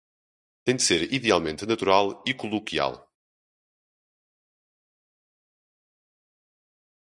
Tem 0.67 0.75
de 0.75 0.81
ser 0.83 1.13
idealmente 1.13 1.63
natural 1.67 2.23
e 2.25 2.33
coloquial. 2.33 3.07